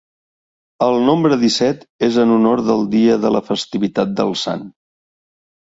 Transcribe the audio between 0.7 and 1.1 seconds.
El